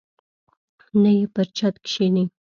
نه 1.01 1.11
یې 1.17 1.25
پر 1.33 1.47
چت 1.57 1.75
کښیني. 1.85 2.25